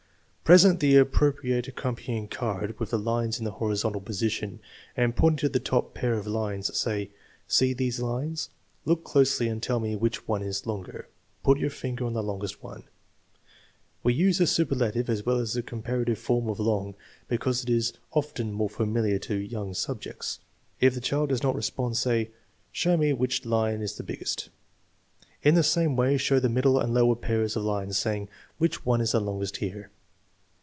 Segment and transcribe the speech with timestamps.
[0.43, 4.59] Present the appropriate accompanying card with the lines in the horizontal position,
[4.97, 7.09] and pointing to the top pair of lines say:"
[7.57, 8.49] See these lines.
[8.83, 11.07] Look closely and tell vie which one ,c's longer.
[11.41, 12.83] Put your finger on the longest g^!!
[14.03, 16.95] _We uas^die superlative as well as the com Tftive form of long
[17.29, 20.41] because it is often more familiar to young subjects.
[20.81, 22.29] If the child does not respond, say:"
[22.73, 24.49] Show me which line is the biggest"
[25.43, 28.27] In the same way show the middle and lower pairs of lines, saying:"
[28.57, 29.91] Which one is the longest here